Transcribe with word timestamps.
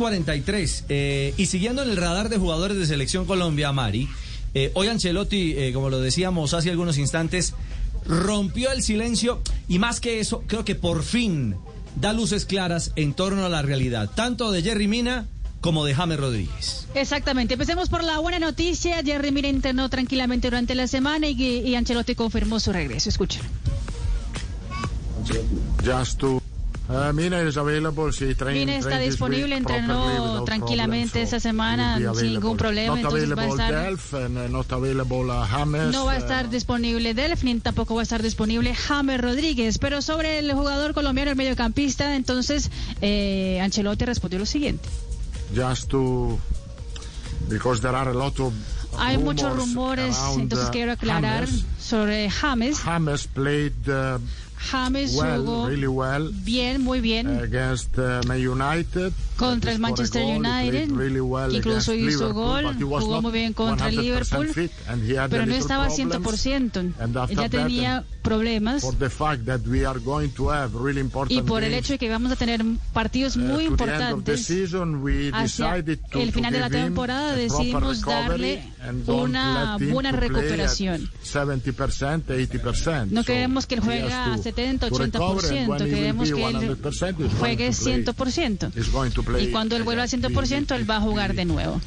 2.43. 0.00 0.84
eh, 0.88 1.34
y 1.36 1.46
siguiendo 1.46 1.82
en 1.82 1.90
el 1.90 1.96
radar 1.96 2.28
de 2.28 2.38
jugadores 2.38 2.78
de 2.78 2.86
Selección 2.86 3.26
Colombia, 3.26 3.72
Mari, 3.72 4.08
eh, 4.54 4.70
hoy 4.74 4.88
Ancelotti, 4.88 5.54
eh, 5.56 5.72
como 5.72 5.90
lo 5.90 6.00
decíamos 6.00 6.54
hace 6.54 6.70
algunos 6.70 6.96
instantes, 6.98 7.54
rompió 8.06 8.72
el 8.72 8.82
silencio 8.82 9.42
y 9.68 9.78
más 9.78 10.00
que 10.00 10.20
eso, 10.20 10.42
creo 10.46 10.64
que 10.64 10.74
por 10.74 11.02
fin 11.02 11.56
da 11.96 12.12
luces 12.12 12.46
claras 12.46 12.92
en 12.96 13.12
torno 13.12 13.44
a 13.44 13.48
la 13.48 13.62
realidad, 13.62 14.10
tanto 14.14 14.50
de 14.50 14.62
Jerry 14.62 14.88
Mina 14.88 15.26
como 15.60 15.84
de 15.84 15.94
James 15.94 16.18
Rodríguez. 16.18 16.86
Exactamente. 16.94 17.54
Empecemos 17.54 17.90
por 17.90 18.02
la 18.02 18.18
buena 18.18 18.38
noticia. 18.38 19.02
Jerry 19.04 19.30
Mina 19.30 19.48
internó 19.48 19.90
tranquilamente 19.90 20.48
durante 20.48 20.74
la 20.74 20.86
semana 20.86 21.28
y, 21.28 21.34
y 21.42 21.74
Ancelotti 21.74 22.14
confirmó 22.14 22.58
su 22.58 22.72
regreso. 22.72 23.10
Escuchen. 23.10 23.42
Just 25.84 26.18
to 26.18 26.40
Uh, 26.90 27.12
Mina 27.12 27.40
is 27.42 27.56
available. 27.56 28.10
She 28.10 28.34
Mina 28.46 28.76
está 28.76 28.98
this 28.98 29.10
disponible, 29.10 29.54
entrenó 29.54 30.42
tranquilamente 30.44 31.22
esta 31.22 31.38
semana 31.38 31.98
sin 32.14 32.32
ningún 32.32 32.56
problema, 32.56 32.98
entonces 33.00 33.30
va 33.36 33.42
a 33.42 33.48
estar- 33.48 33.72
Delph 33.72 34.14
and 34.14 34.36
uh, 34.36 34.48
not 34.48 34.72
available 34.72 35.30
uh, 35.30 35.46
James. 35.46 35.92
No 35.92 36.06
va 36.06 36.14
a 36.14 36.16
uh, 36.16 36.18
estar 36.18 36.50
disponible 36.50 37.14
Delph, 37.14 37.44
ni 37.44 37.54
tampoco 37.60 37.94
va 37.94 38.00
a 38.00 38.02
estar 38.02 38.22
disponible 38.22 38.74
James 38.74 39.20
Rodríguez. 39.20 39.78
Pero 39.78 40.02
sobre 40.02 40.40
el 40.40 40.52
jugador 40.52 40.92
colombiano, 40.92 41.30
el 41.30 41.36
mediocampista, 41.36 42.16
entonces 42.16 42.70
eh, 43.00 43.60
Ancelotti 43.62 44.04
respondió 44.04 44.40
lo 44.40 44.46
siguiente. 44.46 44.88
just 45.54 45.88
to 45.90 46.38
because 47.48 47.80
there 47.80 47.94
are 47.96 48.10
a 48.10 48.14
lot 48.14 48.38
of 48.40 48.52
Hay 48.98 49.16
muchos 49.18 49.54
rumores, 49.56 50.16
entonces 50.36 50.68
uh, 50.68 50.72
quiero 50.72 50.92
aclarar 50.92 51.46
James. 51.46 51.64
sobre 51.80 52.28
James. 52.28 52.80
James 52.80 53.26
played 53.28 53.88
uh, 53.88 54.18
James 54.70 55.14
well, 55.14 55.40
jugó 55.40 55.68
really 55.68 55.86
well 55.86 56.30
bien, 56.44 56.82
muy 56.82 57.00
bien. 57.00 57.28
against 57.40 57.98
uh, 57.98 58.20
United. 58.28 59.12
contra 59.36 59.72
el 59.72 59.78
Manchester 59.78 60.22
goal, 60.22 60.36
United, 60.36 60.90
really 60.90 61.20
well 61.20 61.54
incluso 61.54 61.94
hizo 61.94 62.34
gol, 62.34 62.74
jugó 62.78 63.22
muy 63.22 63.32
bien 63.32 63.54
contra 63.54 63.88
el 63.88 63.96
100% 63.96 64.02
Liverpool, 64.02 64.48
fit, 64.48 64.70
pero 65.30 65.46
no 65.46 65.54
estaba 65.54 65.88
problems. 65.88 66.26
100%. 66.76 66.92
And 67.00 67.16
Ya 67.30 67.48
tenía 67.48 68.04
problemas 68.22 68.84
really 70.74 71.00
important 71.00 71.38
y 71.38 71.42
por 71.42 71.64
el 71.64 71.72
hecho 71.72 71.94
de 71.94 71.98
que 71.98 72.08
vamos 72.10 72.32
a 72.32 72.36
tener 72.36 72.62
partidos 72.92 73.36
uh, 73.36 73.40
muy 73.40 73.64
the 73.64 73.70
importantes 73.70 74.44
season, 74.44 75.02
hacia 75.32 75.76
el 75.76 76.32
final 76.32 76.52
de 76.52 76.60
la 76.60 76.70
temporada 76.70 77.34
decidimos 77.34 78.02
darle 78.02 78.62
una 79.06 79.78
buena 79.78 80.12
recuperación. 80.12 81.08
70%, 81.24 82.24
80%. 82.24 83.06
No 83.10 83.24
queremos 83.24 83.66
que 83.66 83.76
él 83.76 83.80
juegue 83.80 84.12
a 84.12 84.36
to- 84.52 84.62
70, 84.62 84.78
to 84.88 84.96
recover, 85.04 85.46
and 85.46 85.50
80%, 85.50 85.68
when 85.68 85.80
he 85.80 85.84
will 85.84 85.94
queremos 85.94 86.28
be 86.30 86.34
que 86.34 86.48
él 86.48 86.54
100%, 86.54 87.22
he's 87.24 87.38
going 87.38 87.56
juegue 87.56 87.70
to 87.70 87.76
play. 87.76 88.04
100%. 88.04 88.72
He's 88.74 88.92
going 88.92 89.10
to 89.10 89.22
play 89.22 89.44
Y 89.48 89.50
cuando 89.52 89.76
él 89.76 89.82
vuelva 89.84 90.02
al 90.02 90.08
again. 90.08 90.32
100%, 90.32 90.74
él 90.76 90.88
va 90.90 90.96
a 90.96 91.00
jugar 91.00 91.34
de 91.34 91.44
nuevo. 91.44 91.80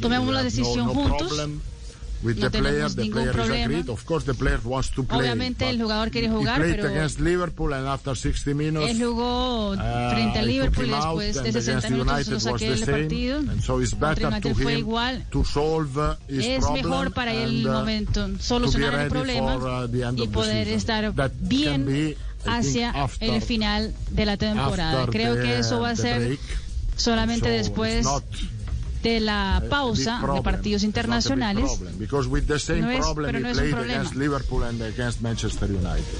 Tomemos 0.00 0.32
la 0.32 0.42
decisión 0.42 0.88
juntos. 0.88 1.32
With 2.20 2.36
No 2.38 2.50
the 2.50 2.58
player, 2.58 2.88
the 2.88 3.10
player 3.10 3.30
is 3.30 3.48
agreed. 3.50 3.88
Of 3.88 4.04
course, 4.04 4.24
the 4.24 4.34
player 4.34 4.58
wants 4.64 4.90
to 4.90 5.04
play. 5.04 5.20
Obviamente 5.20 5.68
el 5.70 5.80
jugador 5.80 6.10
quiere 6.10 6.28
jugar, 6.28 6.60
pero 6.60 6.88
against 6.88 7.20
Liverpool 7.20 7.72
and 7.72 7.86
after 7.86 8.16
60 8.16 8.54
minutes. 8.54 8.90
él 8.90 9.04
jugó 9.04 9.70
uh, 9.70 9.76
frente 10.10 10.38
al 10.40 10.50
I 10.50 10.58
took 10.58 10.76
Liverpool 10.76 10.86
y 10.86 10.90
después 10.90 11.34
de 11.34 11.40
and 11.40 11.52
60 11.52 11.70
against 11.70 11.90
minutos 11.90 12.28
lo 12.28 12.40
saqué 12.40 12.70
del 12.70 12.80
partido. 12.86 13.38
And 13.38 13.60
so 13.62 13.80
it's 13.80 13.96
better 13.96 14.40
to 14.40 14.54
fue 14.54 14.72
him 14.72 14.78
igual. 14.80 15.24
to 15.30 15.44
solve 15.44 15.96
uh, 15.96 16.14
his 16.28 16.44
Es 16.44 16.58
problem 16.64 16.84
mejor 16.88 17.12
para 17.12 17.32
el 17.32 17.64
uh, 17.64 17.70
momento 17.72 18.28
solucionar 18.40 18.94
el 18.94 19.08
problema 19.10 19.56
uh, 19.84 19.88
y 20.16 20.26
poder 20.26 20.66
estar 20.68 21.12
That 21.14 21.30
bien 21.40 22.16
hacia 22.44 22.90
after- 22.90 23.30
el 23.32 23.42
final 23.42 23.94
de 24.10 24.26
la 24.26 24.36
temporada. 24.36 25.06
Creo 25.06 25.36
the- 25.36 25.42
que 25.42 25.58
eso 25.60 25.78
va 25.80 25.90
a 25.90 25.96
ser 25.96 26.18
break. 26.18 26.40
solamente 26.96 27.46
So 27.48 27.52
después 27.54 28.06
de 29.02 29.20
la 29.20 29.58
big 29.60 29.70
pausa 29.70 30.20
de 30.34 30.42
partidos 30.42 30.82
It's 30.82 30.94
not 30.94 31.04
a 31.04 31.16
big 31.16 31.24
internacionales. 31.24 31.64
problem, 31.72 31.98
Because 31.98 32.28
with 32.28 32.44
the 32.44 32.58
same 32.58 32.80
No 32.80 32.90
es- 32.90 32.98
problem 33.00 33.26
pero 33.26 33.38
he 33.38 33.40
no 33.42 33.48
es 33.50 33.58
un 33.58 33.70
problema. 33.70 34.02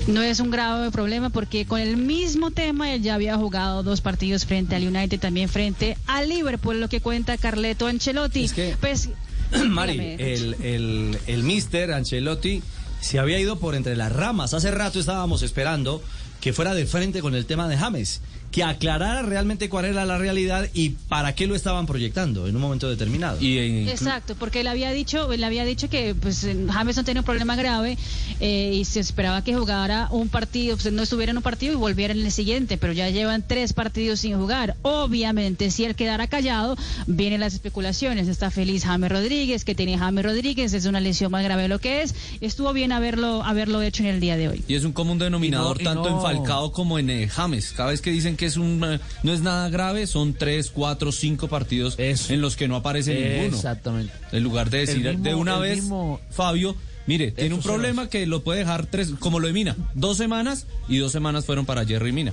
No 0.06 0.22
es 0.22 0.40
un 0.40 0.50
grave 0.50 0.90
problema 0.90 1.30
porque 1.30 1.66
con 1.66 1.80
el 1.80 1.96
mismo 1.96 2.50
tema 2.50 2.92
él 2.92 3.02
ya 3.02 3.14
había 3.14 3.36
jugado 3.36 3.82
dos 3.82 4.00
partidos 4.00 4.46
frente 4.46 4.74
al 4.76 4.86
United, 4.86 5.18
también 5.20 5.48
frente 5.48 5.96
al 6.06 6.28
Liverpool, 6.28 6.80
lo 6.80 6.88
que 6.88 7.00
cuenta 7.00 7.36
Carleto 7.36 7.86
Ancelotti. 7.86 8.44
Es 8.44 8.52
que- 8.52 8.76
Pues, 8.80 9.08
Mari, 9.68 9.98
el, 10.18 10.54
el, 10.62 11.18
el 11.26 11.42
mister 11.42 11.92
Ancelotti 11.92 12.62
se 13.00 13.18
había 13.18 13.38
ido 13.38 13.58
por 13.58 13.74
entre 13.74 13.96
las 13.96 14.12
ramas. 14.12 14.54
Hace 14.54 14.70
rato 14.70 14.98
estábamos 15.00 15.42
esperando 15.42 16.02
que 16.40 16.52
fuera 16.52 16.74
de 16.74 16.86
frente 16.86 17.20
con 17.20 17.34
el 17.34 17.46
tema 17.46 17.66
de 17.68 17.76
James, 17.76 18.20
que 18.58 18.64
aclarara 18.64 19.22
realmente 19.22 19.68
cuál 19.68 19.84
era 19.84 20.04
la 20.04 20.18
realidad 20.18 20.68
y 20.74 20.90
para 20.90 21.34
qué 21.34 21.46
lo 21.46 21.54
estaban 21.54 21.86
proyectando 21.86 22.46
en 22.48 22.56
un 22.56 22.60
momento 22.62 22.88
determinado. 22.88 23.40
Y, 23.40 23.88
Exacto, 23.88 24.34
porque 24.36 24.60
él 24.60 24.66
había 24.66 24.90
dicho, 24.90 25.32
él 25.32 25.44
había 25.44 25.64
dicho 25.64 25.88
que 25.88 26.14
pues 26.14 26.46
James 26.70 26.96
no 26.96 27.04
tenía 27.04 27.20
un 27.20 27.24
problema 27.26 27.54
grave 27.56 27.96
eh, 28.40 28.72
y 28.74 28.84
se 28.84 28.98
esperaba 29.00 29.44
que 29.44 29.54
jugara 29.54 30.08
un 30.10 30.28
partido, 30.28 30.76
pues 30.76 30.92
no 30.92 31.02
estuviera 31.04 31.30
en 31.30 31.36
un 31.36 31.42
partido 31.42 31.72
y 31.72 31.76
volviera 31.76 32.12
en 32.12 32.20
el 32.20 32.32
siguiente, 32.32 32.78
pero 32.78 32.92
ya 32.92 33.08
llevan 33.10 33.44
tres 33.46 33.72
partidos 33.72 34.20
sin 34.20 34.36
jugar. 34.36 34.76
Obviamente, 34.82 35.70
si 35.70 35.84
él 35.84 35.94
quedara 35.94 36.26
callado, 36.26 36.76
vienen 37.06 37.40
las 37.40 37.54
especulaciones. 37.54 38.26
Está 38.28 38.50
feliz 38.50 38.84
James 38.84 39.10
Rodríguez, 39.10 39.64
que 39.64 39.74
tiene 39.74 39.96
James 39.98 40.24
Rodríguez, 40.24 40.72
es 40.72 40.84
una 40.86 41.00
lesión 41.00 41.30
más 41.30 41.44
grave 41.44 41.62
de 41.62 41.68
lo 41.68 41.78
que 41.78 42.02
es. 42.02 42.14
Estuvo 42.40 42.72
bien 42.72 42.92
haberlo, 42.92 43.42
haberlo 43.44 43.82
hecho 43.82 44.02
en 44.02 44.08
el 44.08 44.20
día 44.20 44.36
de 44.36 44.48
hoy. 44.48 44.64
Y 44.66 44.74
es 44.74 44.84
un 44.84 44.92
común 44.92 45.18
denominador 45.18 45.80
Y 45.80 45.84
no- 45.84 45.90
y 45.90 45.94
tanto 45.94 46.08
en 46.08 46.20
Falcao 46.20 46.72
como 46.72 46.98
en 46.98 47.08
eh, 47.10 47.28
James. 47.28 47.72
Cada 47.76 47.90
vez 47.90 48.00
que 48.00 48.10
dicen 48.10 48.36
que 48.36 48.47
es 48.48 48.56
un 48.56 48.82
eh, 48.84 49.00
no 49.22 49.32
es 49.32 49.40
nada 49.40 49.68
grave, 49.68 50.06
son 50.08 50.34
tres, 50.34 50.70
cuatro, 50.70 51.12
cinco 51.12 51.46
partidos 51.48 51.94
Eso. 51.98 52.32
en 52.32 52.40
los 52.40 52.56
que 52.56 52.66
no 52.68 52.74
aparece 52.76 53.14
ninguno. 53.14 53.56
Exactamente. 53.56 54.12
En 54.32 54.42
lugar 54.42 54.70
de 54.70 54.78
decir 54.78 54.98
mismo- 55.04 55.22
de 55.22 55.34
una 55.36 55.58
vez, 55.58 55.76
mismo- 55.82 56.20
Fabio, 56.30 56.74
mire, 57.06 57.30
tiene 57.30 57.54
un 57.54 57.62
problema 57.62 58.08
que 58.08 58.26
lo 58.26 58.42
puede 58.42 58.60
dejar 58.60 58.86
tres, 58.86 59.10
como 59.20 59.38
lo 59.40 59.46
de 59.46 59.52
Mina, 59.52 59.76
dos 59.94 60.16
semanas 60.16 60.66
y 60.88 60.98
dos 60.98 61.12
semanas 61.12 61.44
fueron 61.44 61.64
para 61.66 61.84
Jerry 61.86 62.10
Mina. 62.12 62.32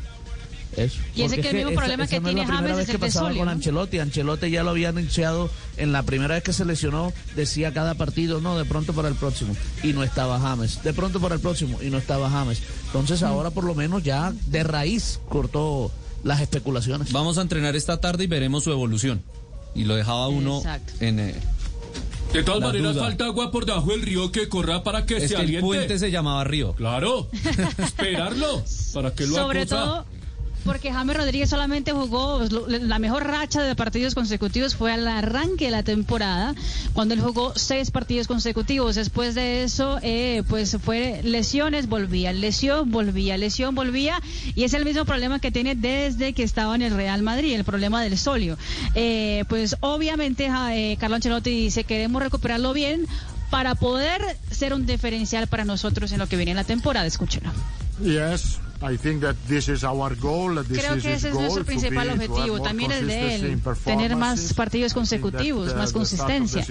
Eso. 0.76 0.98
Y 1.16 1.22
ese 1.22 1.36
que 1.36 1.42
es 1.42 1.48
el 1.48 1.56
mismo 1.56 1.72
esa- 1.72 1.80
problema 1.80 2.04
esa 2.04 2.16
que 2.16 2.20
no 2.20 2.28
es 2.28 2.36
tiene 2.36 2.42
la 2.42 2.48
primera 2.48 2.62
James 2.74 2.76
vez 2.76 2.84
es 2.84 2.88
que 2.88 2.96
el 2.98 3.00
pasaba 3.14 3.34
con. 3.34 3.48
Ancelotti. 3.48 4.00
Ancelotti 4.00 4.50
ya 4.50 4.62
lo 4.64 4.72
había 4.72 4.90
anunciado 4.90 5.50
en 5.78 5.94
la 5.94 6.04
primera 6.04 6.36
vez 6.36 6.44
que 6.44 6.52
se 6.52 6.66
lesionó, 6.66 7.14
decía 7.34 7.72
cada 7.72 7.94
partido, 7.96 8.42
no, 8.42 8.58
de 8.58 8.66
pronto 8.66 8.92
para 8.92 9.08
el 9.08 9.16
próximo. 9.16 9.56
Y 9.84 9.94
no 9.94 10.04
estaba 10.04 10.38
James. 10.38 10.84
De 10.84 10.92
pronto 10.92 11.22
para 11.22 11.36
el 11.36 11.40
próximo 11.40 11.80
y 11.82 11.90
no 11.92 11.98
estaba 11.98 12.30
James. 12.30 12.62
Entonces 12.88 13.22
Mm. 13.22 13.26
ahora 13.26 13.52
por 13.52 13.64
lo 13.64 13.74
menos 13.74 14.04
ya 14.04 14.34
de 14.48 14.64
raíz 14.66 15.22
cortó 15.30 15.94
las 16.26 16.42
especulaciones. 16.42 17.14
Vamos 17.14 17.38
a 17.38 17.42
entrenar 17.42 17.76
esta 17.78 18.02
tarde 18.02 18.26
y 18.26 18.28
veremos 18.28 18.66
su 18.66 18.72
evolución. 18.72 19.24
Y 19.74 19.86
lo 19.86 19.96
dejaba 19.96 20.28
uno 20.28 20.58
Exacto. 20.58 20.94
en 21.00 21.20
eh, 21.20 21.36
De 22.34 22.44
todas 22.44 22.60
La 22.62 22.68
maneras, 22.68 22.94
duda. 22.96 23.04
falta 23.04 23.26
agua 23.26 23.52
por 23.52 23.66
debajo 23.66 23.92
del 23.92 24.02
río 24.02 24.32
que 24.32 24.50
corra 24.50 24.84
para 24.84 25.06
que 25.06 25.18
es 25.18 25.24
se 25.24 25.28
que 25.30 25.36
el 25.36 25.42
aliente. 25.42 25.62
puente 25.66 26.00
se 26.00 26.12
llamaba 26.12 26.44
Río. 26.44 26.74
Claro, 26.74 27.30
esperarlo 27.78 28.64
para 28.94 29.14
que 29.14 29.28
lo 29.28 29.36
Sobre 29.36 29.62
acosa. 29.62 29.76
todo 29.78 30.06
porque 30.66 30.92
James 30.92 31.16
Rodríguez 31.16 31.50
solamente 31.50 31.92
jugó 31.92 32.40
pues, 32.40 32.52
la 32.82 33.00
mejor 33.00 33.26
racha 33.26 33.62
de 33.62 33.76
partidos 33.76 34.16
consecutivos 34.16 34.76
fue 34.76 34.92
al 34.92 35.08
arranque 35.08 35.66
de 35.66 35.72
la 35.72 35.84
temporada 35.84 36.56
cuando 36.94 37.14
él 37.14 37.22
jugó 37.22 37.54
seis 37.56 37.92
partidos 37.92 38.28
consecutivos. 38.28 38.96
Después 38.96 39.36
de 39.36 39.64
eso 39.64 40.00
eh, 40.02 40.44
pues 40.50 40.78
fue 40.84 41.22
lesiones 41.24 41.88
volvía 41.88 42.34
lesión 42.34 42.92
volvía 42.92 43.38
lesión 43.38 43.76
volvía 43.76 44.20
y 44.56 44.64
es 44.64 44.74
el 44.74 44.86
mismo 44.86 45.06
problema 45.06 45.40
que 45.40 45.52
tiene 45.52 45.76
desde 45.76 46.34
que 46.34 46.44
estaba 46.44 46.76
en 46.76 46.82
el 46.82 46.96
Real 46.96 47.22
Madrid 47.22 47.54
el 47.54 47.64
problema 47.64 48.02
del 48.02 48.18
solio. 48.18 48.58
Eh, 48.96 49.46
pues 49.48 49.78
obviamente 49.82 50.50
eh, 50.72 50.98
Carlo 51.00 51.16
Ancelotti 51.16 51.52
dice 51.52 51.84
queremos 51.84 52.22
recuperarlo 52.22 52.74
bien 52.74 53.06
para 53.52 53.76
poder 53.76 54.22
ser 54.50 54.74
un 54.74 54.86
diferencial 54.86 55.48
para 55.48 55.64
nosotros 55.64 56.12
en 56.12 56.20
lo 56.20 56.28
que 56.28 56.36
viene 56.36 56.52
en 56.52 56.58
la 56.58 56.64
temporada 56.64 57.06
escúchenlo 57.06 57.52
Yes, 58.02 58.60
I 58.88 58.98
think 58.98 59.22
that 59.22 59.36
this 59.48 59.68
is 59.68 59.84
our 59.84 60.16
goal. 60.16 60.64
This 60.64 60.80
Creo 60.80 61.02
que 61.02 61.14
ese 61.14 61.30
es 61.30 61.34
nuestro 61.34 61.66
principal 61.66 62.10
objetivo, 62.12 62.62
también 62.62 62.92
el 62.92 63.08
de 63.08 63.36
él, 63.36 63.62
tener 63.84 64.16
más 64.16 64.54
partidos 64.54 64.94
think 64.94 64.94
consecutivos, 64.94 65.74
uh, 65.74 65.76
más 65.76 65.92
consistencia. 65.92 66.64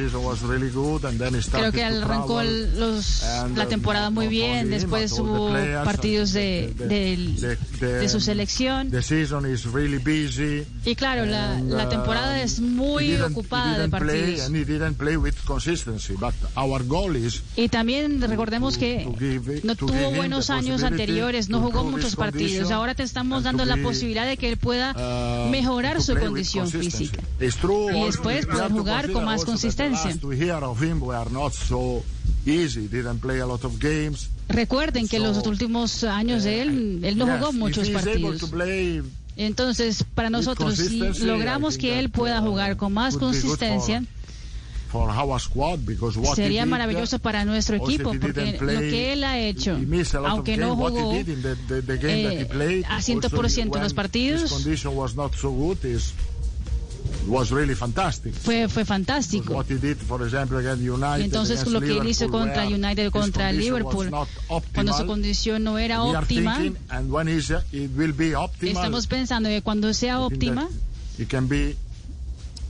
Creo 1.52 1.72
que 1.72 1.82
arrancó 1.82 2.42
los, 2.42 3.22
and, 3.24 3.58
la 3.58 3.64
uh, 3.64 3.68
temporada 3.68 4.10
muy 4.10 4.28
bien, 4.28 4.70
después 4.70 5.12
hubo 5.18 5.52
partidos 5.84 6.32
de, 6.32 6.72
the- 6.76 7.56
de 7.84 8.08
su 8.08 8.20
selección. 8.20 8.90
The 8.90 9.02
season 9.02 9.52
is 9.52 9.64
really 9.72 9.98
busy. 9.98 10.64
Y 10.84 10.94
claro, 10.94 11.26
la, 11.26 11.54
and, 11.54 11.72
la 11.72 11.86
uh, 11.86 11.88
temporada 11.88 12.40
es 12.42 12.60
he 12.60 12.60
muy 12.60 13.16
ocupada 13.16 13.78
de 13.78 13.88
partidos. 13.88 14.50
Y 17.56 17.68
también 17.68 18.20
recordemos 18.20 18.78
que 18.78 19.60
no 19.64 19.74
tuvo 19.74 20.10
buenos 20.12 20.50
años 20.50 20.82
anteriores, 20.84 21.48
no 21.48 21.60
jugó 21.60 21.82
improve 21.82 22.03
partidos. 22.16 22.70
Ahora 22.70 22.94
te 22.94 23.02
estamos 23.02 23.44
and 23.44 23.58
dando 23.58 23.64
la 23.64 23.76
posibilidad 23.82 24.26
de 24.26 24.36
que 24.36 24.48
él 24.48 24.56
pueda 24.56 24.92
uh, 24.92 25.50
mejorar 25.50 26.02
su 26.02 26.14
condición 26.16 26.70
física. 26.70 27.20
Y 27.40 27.44
después 27.44 28.46
poder 28.46 28.70
jugar 28.70 29.10
con 29.10 29.24
más 29.24 29.44
consistencia. 29.44 30.10
Recuerden 34.48 35.08
que 35.08 35.18
los 35.18 35.46
últimos 35.46 36.04
años 36.04 36.44
de 36.44 36.62
él, 36.62 37.00
él 37.02 37.18
no 37.18 37.26
jugó 37.26 37.52
muchos 37.52 37.88
partidos. 37.90 38.50
Entonces, 39.36 40.04
para 40.14 40.30
nosotros, 40.30 40.76
si 40.76 41.00
logramos 41.24 41.76
que 41.76 41.98
él 41.98 42.10
pueda 42.10 42.40
uh, 42.40 42.46
jugar 42.46 42.76
con 42.76 42.92
más 42.92 43.16
consistencia, 43.16 44.04
for 44.94 45.10
our 45.10 45.40
squad 45.40 45.80
because 45.84 46.16
what 46.16 46.36
sería 46.36 46.64
maravilloso 46.64 47.18
para 47.18 47.44
nuestro 47.44 47.76
equipo, 47.76 48.12
porque 48.20 48.56
lo 48.60 48.80
que 48.80 49.12
él 49.12 49.24
ha 49.24 49.40
hecho, 49.40 49.76
aunque 50.24 50.56
no 50.56 50.76
jugó 50.76 51.10
a 51.10 51.16
also 52.96 53.12
100% 53.12 53.80
los 53.80 53.92
partidos, 53.94 54.52
was 57.26 57.50
really 57.50 57.74
fantastic. 57.74 58.32
fue, 58.34 58.68
fue 58.68 58.84
fantástico. 58.84 59.54
What 59.54 59.66
he 59.68 59.78
did, 59.78 59.96
for 59.96 60.22
example, 60.22 60.58
against 60.58 60.82
United, 60.82 61.24
entonces 61.24 61.66
lo 61.66 61.80
que 61.80 61.98
él 61.98 62.06
hizo 62.06 62.28
contra 62.28 62.64
United, 62.64 63.10
contra 63.10 63.50
Liverpool, 63.50 64.10
not 64.10 64.28
cuando 64.72 64.92
su 64.92 65.02
optimal, 65.02 65.06
condición 65.06 65.64
no 65.64 65.78
era 65.78 66.04
óptima, 66.04 66.60
optimal, 66.60 67.28
estamos 68.60 69.06
pensando 69.08 69.48
que 69.48 69.60
cuando 69.60 69.92
sea 69.92 70.20
óptima, 70.20 70.68
it 71.18 71.28
can 71.28 71.48
be 71.48 71.74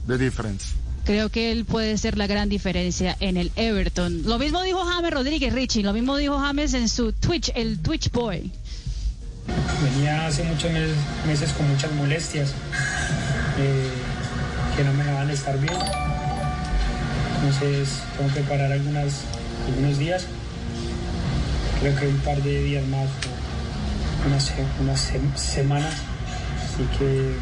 the 0.06 0.16
difference. 0.16 0.74
Creo 1.04 1.28
que 1.28 1.52
él 1.52 1.64
puede 1.64 1.96
ser 1.98 2.16
la 2.18 2.26
gran 2.26 2.48
diferencia 2.48 3.16
en 3.20 3.36
el 3.36 3.52
Everton. 3.56 4.22
Lo 4.24 4.38
mismo 4.38 4.62
dijo 4.62 4.84
James 4.84 5.10
Rodríguez 5.12 5.52
Richie, 5.52 5.82
lo 5.82 5.92
mismo 5.92 6.16
dijo 6.16 6.38
James 6.38 6.74
en 6.74 6.88
su 6.88 7.12
Twitch, 7.12 7.52
el 7.54 7.78
Twitch 7.80 8.10
Boy. 8.10 8.50
Venía 9.94 10.26
hace 10.26 10.42
muchos 10.44 10.70
meses, 10.72 10.96
meses 11.26 11.52
con 11.52 11.68
muchas 11.68 11.92
molestias 11.92 12.50
eh, 13.58 13.88
que 14.76 14.84
no 14.84 14.92
me 14.94 15.04
dejaban 15.04 15.30
estar 15.30 15.58
bien. 15.60 15.74
Entonces 17.36 17.88
tengo 18.16 18.32
que 18.32 18.40
parar 18.40 18.72
algunas, 18.72 19.12
algunos 19.68 19.98
días. 19.98 20.24
Creo 21.80 21.94
que 21.96 22.06
un 22.08 22.16
par 22.18 22.42
de 22.42 22.62
días 22.64 22.86
más, 22.86 23.08
unas, 24.26 24.50
unas 24.80 25.12
sem- 25.12 25.36
semanas. 25.36 25.92
Así 26.64 26.84
que 26.98 27.34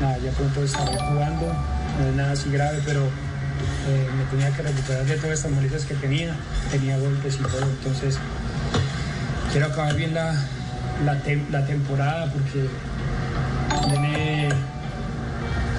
nada, 0.00 0.16
ya 0.24 0.30
pronto 0.30 0.64
estaré 0.64 0.96
jugando. 0.96 1.54
No 2.00 2.06
es 2.08 2.14
nada 2.14 2.32
así 2.32 2.50
grave, 2.50 2.80
pero 2.84 3.00
eh, 3.02 4.08
me 4.16 4.24
tenía 4.30 4.50
que 4.56 4.62
recuperar 4.62 5.04
de 5.04 5.16
todas 5.16 5.38
estas 5.38 5.50
molestias 5.52 5.84
que 5.84 5.94
tenía. 5.94 6.34
Tenía 6.70 6.98
golpes 6.98 7.34
y 7.34 7.42
todo. 7.42 7.62
Entonces 7.62 8.18
quiero 9.52 9.66
acabar 9.66 9.94
bien 9.94 10.14
la, 10.14 10.34
la, 11.04 11.22
tem- 11.22 11.48
la 11.50 11.64
temporada 11.66 12.26
porque 12.32 12.66
viene 13.88 14.48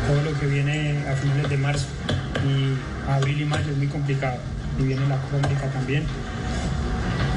todo 0.08 0.22
lo 0.32 0.40
que 0.40 0.46
viene 0.48 1.04
a 1.10 1.16
finales 1.16 1.50
de 1.50 1.58
marzo 1.58 1.86
y 2.46 3.10
abril 3.10 3.42
y 3.42 3.46
mayo 3.46 3.72
es 3.72 3.78
muy 3.78 3.88
complicado 3.88 4.38
y 4.80 4.84
viene 4.84 5.08
la 5.08 5.16
Copa 5.18 5.48
también 5.74 6.04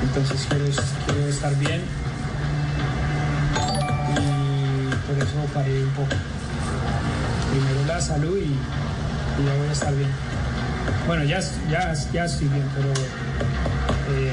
entonces 0.02 0.46
quiero 0.49 1.26
estar 1.28 1.55
bien 1.56 1.81
y 4.11 4.94
por 5.06 5.17
eso 5.19 5.46
paré 5.55 5.82
un 5.84 5.90
poco 5.90 6.08
primero 7.58 7.86
la 7.86 8.00
salud 8.00 8.36
y, 8.38 8.44
y 9.42 9.46
ya 9.46 9.54
voy 9.58 9.68
a 9.68 9.72
estar 9.72 9.94
bien 9.94 10.10
bueno 11.06 11.24
ya, 11.24 11.40
ya, 11.70 11.92
ya 12.12 12.24
estoy 12.24 12.48
bien 12.48 12.64
pero 12.74 12.88
eh, 12.90 14.32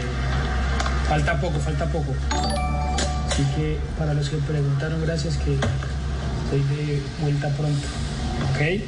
falta 1.07 1.39
poco 1.39 1.59
falta 1.59 1.85
poco 1.87 2.13
Así 3.31 3.41
que 3.55 3.77
para 3.97 4.13
los 4.13 4.29
que 4.29 4.37
preguntaron, 4.37 5.01
gracias 5.01 5.37
que 5.37 5.53
estoy 5.55 6.77
de 6.77 7.01
vuelta 7.19 7.49
pronto. 7.57 7.87
¿Ok? 8.51 8.83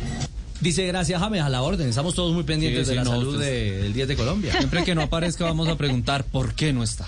Dice 0.61 0.85
gracias 0.85 1.19
James 1.19 1.41
a 1.41 1.49
la 1.49 1.63
orden. 1.63 1.89
Estamos 1.89 2.13
todos 2.13 2.31
muy 2.31 2.43
pendientes 2.43 2.87
Sí, 2.87 2.93
de 2.93 2.99
sí, 3.01 3.03
la 3.03 3.03
no, 3.05 3.17
salud 3.17 3.33
usted- 3.37 3.43
de- 3.45 3.77
del 3.81 3.93
10 3.93 4.07
de 4.09 4.15
Colombia. 4.15 4.53
Siempre 4.55 4.83
que 4.83 4.93
no 4.93 5.01
aparezca 5.01 5.45
vamos 5.45 5.67
a 5.67 5.75
preguntar 5.77 6.25
por 6.25 6.53
qué 6.53 6.73
no 6.73 6.83
está. 6.83 7.05